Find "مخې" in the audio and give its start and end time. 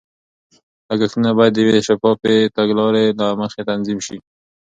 3.39-3.61